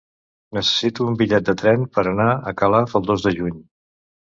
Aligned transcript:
Necessito 0.57 1.05
un 1.09 1.17
bitllet 1.19 1.45
de 1.51 1.55
tren 1.63 1.85
per 1.99 2.05
anar 2.15 2.27
a 2.33 2.55
Calaf 2.63 2.99
el 3.03 3.09
dos 3.13 3.29
de 3.29 3.37
juny. 3.39 3.65